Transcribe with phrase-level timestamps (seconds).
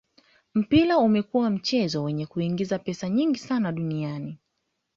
[0.55, 4.37] mpira umekua mchezo wenye kuingiza pesa nyingi sana duniani